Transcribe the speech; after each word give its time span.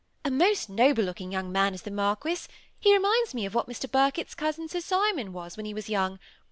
^^ 0.25 0.27
A 0.27 0.31
most 0.31 0.67
noble 0.67 1.03
looking 1.03 1.31
young 1.31 1.51
man 1.51 1.75
is 1.75 1.83
the 1.83 1.91
Marquis— 1.91 2.39
he 2.79 2.91
reminds 2.91 3.35
me 3.35 3.45
of 3.45 3.53
what 3.53 3.67
Mr. 3.69 3.85
Birkett's 3.87 4.33
cousin 4.33 4.67
Sir 4.67 4.79
Simon 4.81 5.31
was 5.31 5.55
when 5.57 5.67
he 5.67 5.75
was 5.75 5.89
young. 5.89 6.17